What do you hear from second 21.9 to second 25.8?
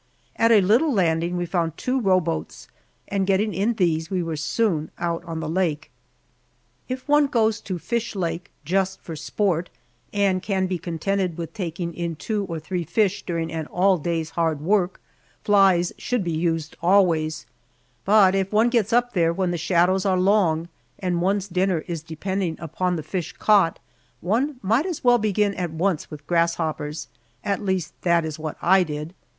depending upon the fish caught, one might as well begin at